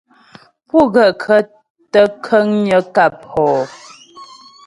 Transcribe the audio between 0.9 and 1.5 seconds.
gaə̂kə́